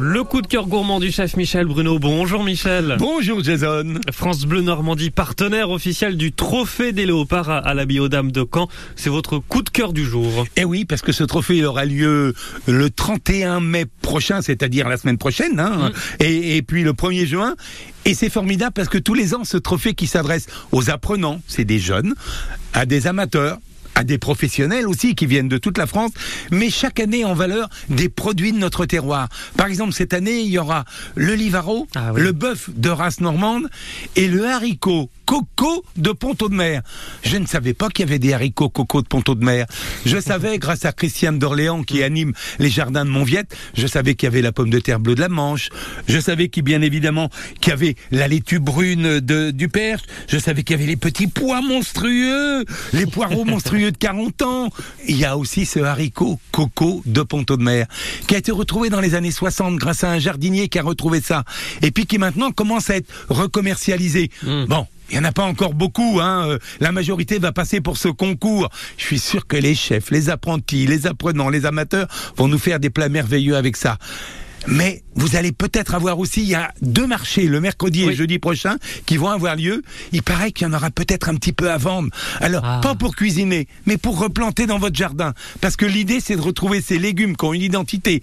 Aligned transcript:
Le 0.00 0.24
coup 0.24 0.42
de 0.42 0.46
cœur 0.46 0.66
gourmand 0.66 1.00
du 1.00 1.10
chef 1.10 1.36
Michel 1.36 1.66
Bruno. 1.66 1.98
Bonjour 1.98 2.44
Michel. 2.44 2.96
Bonjour 2.98 3.42
Jason. 3.42 3.94
France 4.12 4.44
Bleu 4.44 4.60
Normandie, 4.60 5.10
partenaire 5.10 5.70
officiel 5.70 6.16
du 6.16 6.32
Trophée 6.32 6.92
des 6.92 7.06
Léopards 7.06 7.48
à 7.48 7.72
la 7.72 7.86
Biodame 7.86 8.30
de 8.30 8.46
Caen. 8.52 8.68
C'est 8.94 9.08
votre 9.08 9.38
coup 9.38 9.62
de 9.62 9.70
cœur 9.70 9.94
du 9.94 10.04
jour. 10.04 10.46
Eh 10.56 10.64
oui, 10.64 10.84
parce 10.84 11.00
que 11.00 11.12
ce 11.12 11.24
trophée 11.24 11.58
il 11.58 11.64
aura 11.64 11.86
lieu 11.86 12.34
le 12.66 12.90
31 12.90 13.60
mai 13.60 13.86
prochain, 14.02 14.42
c'est-à-dire 14.42 14.88
la 14.88 14.98
semaine 14.98 15.18
prochaine, 15.18 15.58
hein, 15.58 15.90
mm. 15.90 16.22
et, 16.22 16.56
et 16.56 16.62
puis 16.62 16.82
le 16.82 16.92
1er 16.92 17.24
juin. 17.24 17.54
Et 18.04 18.14
c'est 18.14 18.30
formidable 18.30 18.72
parce 18.72 18.88
que 18.88 18.98
tous 18.98 19.14
les 19.14 19.34
ans, 19.34 19.44
ce 19.44 19.56
trophée 19.56 19.94
qui 19.94 20.06
s'adresse 20.06 20.46
aux 20.72 20.90
apprenants, 20.90 21.40
c'est 21.46 21.64
des 21.64 21.78
jeunes, 21.78 22.14
à 22.74 22.86
des 22.86 23.06
amateurs, 23.06 23.58
à 23.96 24.04
des 24.04 24.18
professionnels 24.18 24.86
aussi 24.86 25.14
qui 25.14 25.26
viennent 25.26 25.48
de 25.48 25.58
toute 25.58 25.78
la 25.78 25.86
France, 25.86 26.12
mais 26.52 26.70
chaque 26.70 27.00
année 27.00 27.24
en 27.24 27.34
valeur 27.34 27.68
des 27.88 28.08
produits 28.08 28.52
de 28.52 28.58
notre 28.58 28.84
terroir. 28.84 29.28
Par 29.56 29.66
exemple, 29.66 29.92
cette 29.94 30.12
année, 30.12 30.40
il 30.40 30.50
y 30.50 30.58
aura 30.58 30.84
le 31.14 31.34
livaro, 31.34 31.88
ah 31.96 32.12
le 32.14 32.32
bœuf 32.32 32.68
de 32.76 32.90
race 32.90 33.20
normande 33.20 33.68
et 34.14 34.28
le 34.28 34.46
haricot 34.46 35.10
coco 35.26 35.84
de 35.96 36.12
Ponto 36.12 36.48
de 36.48 36.54
Mer. 36.54 36.82
Je 37.22 37.36
ne 37.36 37.46
savais 37.46 37.74
pas 37.74 37.88
qu'il 37.88 38.06
y 38.06 38.08
avait 38.08 38.18
des 38.18 38.32
haricots 38.32 38.70
coco 38.70 39.02
de 39.02 39.08
Ponto 39.08 39.34
de 39.34 39.44
Mer. 39.44 39.66
Je 40.06 40.18
savais, 40.18 40.58
grâce 40.66 40.84
à 40.84 40.92
Christiane 40.92 41.38
d'Orléans 41.38 41.82
qui 41.82 42.02
anime 42.02 42.32
les 42.58 42.70
jardins 42.70 43.04
de 43.04 43.10
Montviette, 43.10 43.54
je 43.74 43.86
savais 43.86 44.14
qu'il 44.14 44.28
y 44.28 44.32
avait 44.32 44.42
la 44.42 44.52
pomme 44.52 44.70
de 44.70 44.78
terre 44.78 45.00
bleue 45.00 45.16
de 45.16 45.20
la 45.20 45.28
Manche. 45.28 45.68
Je 46.08 46.18
savais 46.18 46.48
qu'il 46.48 46.62
bien 46.62 46.80
évidemment 46.80 47.28
qu'il 47.60 47.70
y 47.70 47.72
avait 47.72 47.96
la 48.12 48.28
laitue 48.28 48.60
brune 48.60 49.20
de, 49.20 49.50
du 49.50 49.68
Perche. 49.68 50.02
Je 50.28 50.38
savais 50.38 50.62
qu'il 50.62 50.76
y 50.76 50.78
avait 50.78 50.88
les 50.88 50.96
petits 50.96 51.26
pois 51.26 51.60
monstrueux, 51.60 52.64
les 52.92 53.06
poireaux 53.06 53.44
monstrueux 53.46 53.90
de 53.90 53.96
40 53.98 54.42
ans. 54.42 54.70
Il 55.08 55.16
y 55.16 55.24
a 55.24 55.36
aussi 55.36 55.66
ce 55.66 55.80
haricot 55.80 56.38
coco 56.52 57.02
de 57.04 57.22
Ponto 57.22 57.56
de 57.56 57.62
Mer 57.62 57.86
qui 58.28 58.36
a 58.36 58.38
été 58.38 58.52
retrouvé 58.52 58.90
dans 58.90 59.00
les 59.00 59.14
années 59.14 59.32
60 59.32 59.76
grâce 59.76 60.04
à 60.04 60.12
un 60.12 60.18
jardinier 60.20 60.68
qui 60.68 60.78
a 60.78 60.82
retrouvé 60.82 61.20
ça 61.20 61.44
et 61.82 61.90
puis 61.90 62.06
qui 62.06 62.18
maintenant 62.18 62.52
commence 62.52 62.90
à 62.90 62.96
être 62.96 63.12
recommercialisé. 63.28 64.30
Mmh. 64.42 64.64
Bon, 64.66 64.86
il 65.10 65.18
n'y 65.18 65.18
en 65.18 65.24
a 65.24 65.32
pas 65.32 65.44
encore 65.44 65.74
beaucoup, 65.74 66.20
hein. 66.20 66.48
Euh, 66.48 66.58
la 66.80 66.92
majorité 66.92 67.38
va 67.38 67.52
passer 67.52 67.80
pour 67.80 67.96
ce 67.96 68.08
concours. 68.08 68.68
Je 68.96 69.04
suis 69.04 69.18
sûr 69.18 69.46
que 69.46 69.56
les 69.56 69.74
chefs, 69.74 70.10
les 70.10 70.30
apprentis, 70.30 70.86
les 70.86 71.06
apprenants, 71.06 71.48
les 71.48 71.66
amateurs 71.66 72.08
vont 72.36 72.48
nous 72.48 72.58
faire 72.58 72.80
des 72.80 72.90
plats 72.90 73.08
merveilleux 73.08 73.56
avec 73.56 73.76
ça. 73.76 73.98
Mais 74.68 75.02
vous 75.14 75.36
allez 75.36 75.52
peut-être 75.52 75.94
avoir 75.94 76.18
aussi, 76.18 76.42
il 76.42 76.48
y 76.48 76.54
a 76.54 76.72
deux 76.82 77.06
marchés, 77.06 77.46
le 77.46 77.60
mercredi 77.60 78.04
et 78.04 78.14
jeudi 78.14 78.38
prochain, 78.38 78.76
qui 79.06 79.16
vont 79.16 79.30
avoir 79.30 79.56
lieu. 79.56 79.82
Il 80.12 80.22
paraît 80.22 80.52
qu'il 80.52 80.66
y 80.66 80.70
en 80.70 80.74
aura 80.74 80.90
peut-être 80.90 81.28
un 81.28 81.34
petit 81.34 81.52
peu 81.52 81.70
à 81.70 81.78
vendre. 81.78 82.10
Alors, 82.40 82.62
ah. 82.64 82.80
pas 82.82 82.94
pour 82.94 83.16
cuisiner, 83.16 83.66
mais 83.86 83.96
pour 83.96 84.18
replanter 84.18 84.66
dans 84.66 84.78
votre 84.78 84.96
jardin. 84.96 85.32
Parce 85.60 85.76
que 85.76 85.86
l'idée, 85.86 86.20
c'est 86.20 86.36
de 86.36 86.40
retrouver 86.40 86.80
ces 86.80 86.98
légumes 86.98 87.36
qui 87.36 87.44
ont 87.44 87.54
une 87.54 87.62
identité 87.62 88.20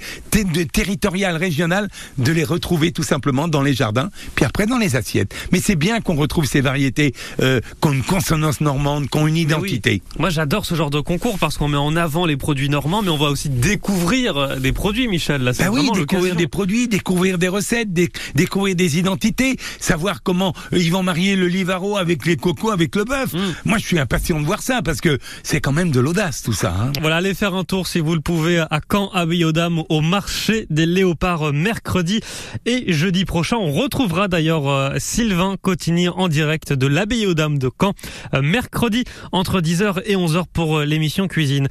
territoriale, 0.71 1.35
régionale, 1.35 1.89
de 2.17 2.31
les 2.31 2.43
retrouver 2.43 2.91
tout 2.91 3.03
simplement 3.03 3.47
dans 3.47 3.61
les 3.61 3.73
jardins, 3.73 4.09
puis 4.35 4.45
après 4.45 4.65
dans 4.65 4.77
les 4.77 4.95
assiettes. 4.95 5.33
Mais 5.51 5.59
c'est 5.59 5.75
bien 5.75 6.01
qu'on 6.01 6.15
retrouve 6.15 6.45
ces 6.45 6.61
variétés 6.61 7.13
euh, 7.41 7.59
qui 7.81 7.87
ont 7.87 7.93
une 7.93 8.03
consonance 8.03 8.61
normande, 8.61 9.09
qui 9.09 9.17
ont 9.17 9.27
une 9.27 9.37
identité. 9.37 10.01
Moi, 10.19 10.29
j'adore 10.29 10.65
ce 10.65 10.75
genre 10.75 10.89
de 10.89 10.99
concours 10.99 11.39
parce 11.39 11.57
qu'on 11.57 11.67
met 11.67 11.77
en 11.77 11.95
avant 11.95 12.25
les 12.25 12.37
produits 12.37 12.69
normands, 12.69 13.01
mais 13.01 13.09
on 13.09 13.17
va 13.17 13.29
aussi 13.29 13.49
découvrir 13.49 14.37
euh, 14.37 14.55
des 14.57 14.71
produits, 14.73 15.07
Michel. 15.07 15.41
Là, 15.41 15.51
bah 15.57 15.69
oui, 15.71 15.89
découvrir 16.33 16.35
des 16.35 16.47
produits, 16.47 16.87
découvrir 16.87 17.37
des 17.37 17.47
recettes, 17.47 17.93
découvrir 18.35 18.75
des 18.75 18.97
identités, 18.97 19.57
savoir 19.79 20.23
comment 20.23 20.53
ils 20.71 20.91
vont 20.91 21.03
marier 21.03 21.35
le 21.35 21.47
livaro 21.47 21.97
avec 21.97 22.25
les 22.25 22.37
cocos, 22.37 22.71
avec 22.71 22.95
le 22.95 23.03
bœuf. 23.03 23.33
Mm. 23.33 23.39
Moi, 23.65 23.77
je 23.77 23.85
suis 23.85 23.99
impatient 23.99 24.39
de 24.39 24.45
voir 24.45 24.61
ça 24.61 24.81
parce 24.81 25.01
que 25.01 25.19
c'est 25.43 25.61
quand 25.61 25.71
même 25.71 25.91
de 25.91 25.99
l'audace 25.99 26.41
tout 26.43 26.53
ça. 26.53 26.73
Hein. 26.73 26.91
Voilà, 27.01 27.17
allez 27.17 27.33
faire 27.33 27.53
un 27.55 27.63
tour 27.63 27.87
si 27.87 27.99
vous 27.99 28.15
le 28.15 28.21
pouvez 28.21 28.59
à 28.59 28.79
Caen, 28.91 29.09
à 29.13 29.25
Biodame, 29.25 29.83
au 29.89 30.01
marché 30.01 30.65
des 30.69 30.85
léopards 30.85 31.49
euh, 31.49 31.51
mercredi 31.51 32.19
et 32.65 32.91
jeudi 32.91 33.25
prochain. 33.25 33.57
On 33.57 33.71
retrouvera 33.71 34.27
d'ailleurs 34.27 34.67
euh, 34.67 34.95
Sylvain 34.97 35.55
Cotigny 35.61 36.09
en 36.09 36.27
direct 36.27 36.73
de 36.73 36.87
l'abbaye 36.87 37.25
aux 37.25 37.33
Dames 37.33 37.57
de 37.57 37.69
Caen 37.79 37.93
euh, 38.33 38.41
mercredi 38.41 39.03
entre 39.31 39.61
10h 39.61 40.01
et 40.05 40.15
11h 40.15 40.45
pour 40.51 40.81
l'émission 40.81 41.27
cuisine. 41.27 41.67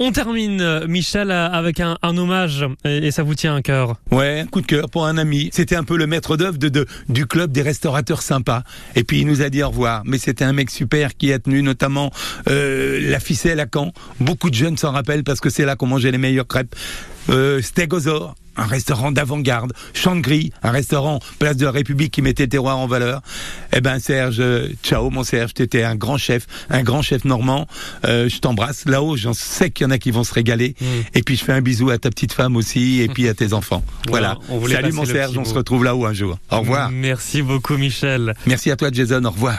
On 0.00 0.10
termine, 0.10 0.86
Michel, 0.88 1.30
avec 1.30 1.78
un, 1.78 1.96
hommage, 2.02 2.66
et, 2.84 3.12
ça 3.12 3.22
vous 3.22 3.36
tient 3.36 3.54
à 3.54 3.62
cœur. 3.62 3.96
Ouais, 4.10 4.40
un 4.40 4.46
coup 4.46 4.60
de 4.60 4.66
cœur 4.66 4.90
pour 4.90 5.06
un 5.06 5.16
ami. 5.18 5.50
C'était 5.52 5.76
un 5.76 5.84
peu 5.84 5.96
le 5.96 6.08
maître 6.08 6.36
d'œuvre 6.36 6.58
du 7.08 7.26
club 7.26 7.52
des 7.52 7.62
restaurateurs 7.62 8.22
sympas. 8.22 8.64
Et 8.96 9.04
puis 9.04 9.20
il 9.20 9.26
nous 9.26 9.40
a 9.40 9.50
dit 9.50 9.62
au 9.62 9.68
revoir. 9.68 10.02
Mais 10.04 10.18
c'était 10.18 10.44
un 10.44 10.52
mec 10.52 10.70
super 10.70 11.16
qui 11.16 11.32
a 11.32 11.38
tenu 11.38 11.62
notamment 11.62 12.10
euh, 12.48 13.08
la 13.08 13.20
ficelle 13.20 13.60
à 13.60 13.66
Caen. 13.72 13.92
Beaucoup 14.18 14.50
de 14.50 14.54
jeunes 14.54 14.76
s'en 14.76 14.90
rappellent 14.90 15.24
parce 15.24 15.40
que 15.40 15.48
c'est 15.48 15.64
là 15.64 15.76
qu'on 15.76 15.86
mangeait 15.86 16.10
les 16.10 16.18
meilleures 16.18 16.48
crêpes. 16.48 16.74
Euh, 17.30 17.62
un 18.56 18.66
restaurant 18.66 19.12
d'avant-garde, 19.12 19.72
Champ 19.92 20.16
de 20.16 20.24
un 20.62 20.70
restaurant 20.70 21.20
place 21.38 21.56
de 21.56 21.64
la 21.64 21.70
République 21.70 22.12
qui 22.12 22.22
mettait 22.22 22.44
le 22.44 22.48
terroir 22.48 22.78
en 22.78 22.86
valeur. 22.86 23.20
Eh 23.76 23.80
ben 23.80 23.98
Serge, 23.98 24.36
euh, 24.40 24.68
ciao 24.82 25.10
mon 25.10 25.22
Serge, 25.22 25.54
t'étais 25.54 25.82
un 25.82 25.96
grand 25.96 26.18
chef, 26.18 26.46
un 26.70 26.82
grand 26.82 27.02
chef 27.02 27.24
normand. 27.24 27.66
Euh, 28.04 28.28
je 28.28 28.38
t'embrasse. 28.38 28.84
Là-haut, 28.86 29.16
j'en 29.16 29.34
sais 29.34 29.70
qu'il 29.70 29.84
y 29.84 29.86
en 29.86 29.90
a 29.90 29.98
qui 29.98 30.10
vont 30.10 30.24
se 30.24 30.32
régaler. 30.32 30.74
Mm. 30.80 30.84
Et 31.14 31.22
puis 31.22 31.36
je 31.36 31.44
fais 31.44 31.52
un 31.52 31.60
bisou 31.60 31.90
à 31.90 31.98
ta 31.98 32.10
petite 32.10 32.32
femme 32.32 32.56
aussi, 32.56 33.00
et 33.00 33.08
puis 33.08 33.28
à 33.28 33.34
tes 33.34 33.52
enfants. 33.52 33.82
Voilà. 34.08 34.38
Salut 34.70 34.92
mon 34.92 35.04
Serge, 35.04 35.36
on 35.36 35.44
se 35.44 35.54
retrouve 35.54 35.84
là-haut 35.84 36.06
un 36.06 36.12
jour. 36.14 36.38
Au 36.50 36.60
revoir. 36.60 36.90
Merci 36.90 37.42
beaucoup 37.42 37.76
Michel. 37.76 38.34
Merci 38.46 38.70
à 38.70 38.76
toi 38.76 38.88
Jason. 38.92 39.24
Au 39.24 39.30
revoir. 39.30 39.56